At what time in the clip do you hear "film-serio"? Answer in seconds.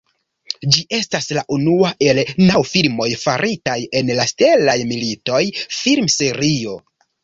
5.81-6.81